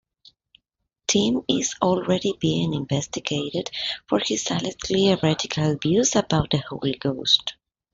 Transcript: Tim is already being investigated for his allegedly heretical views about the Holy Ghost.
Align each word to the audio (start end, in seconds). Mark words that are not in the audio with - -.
Tim 1.05 1.43
is 1.47 1.75
already 1.79 2.33
being 2.39 2.73
investigated 2.73 3.69
for 4.09 4.17
his 4.17 4.49
allegedly 4.49 5.09
heretical 5.09 5.77
views 5.77 6.15
about 6.15 6.49
the 6.49 6.57
Holy 6.57 6.95
Ghost. 6.97 7.53